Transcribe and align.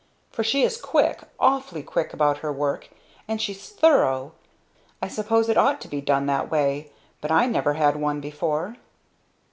For 0.31 0.43
she 0.43 0.63
is 0.63 0.81
quick, 0.81 1.21
awfully 1.39 1.83
quick 1.83 2.11
about 2.11 2.39
her 2.39 2.51
work. 2.51 2.89
And 3.27 3.39
she's 3.39 3.69
thorough. 3.69 4.31
I 4.99 5.07
suppose 5.07 5.47
it 5.47 5.59
ought 5.59 5.79
to 5.81 5.87
be 5.87 6.01
done 6.01 6.25
that 6.25 6.49
way 6.49 6.91
but 7.21 7.29
I 7.29 7.45
never 7.45 7.73
had 7.75 7.95
one 7.95 8.19
before." 8.19 8.77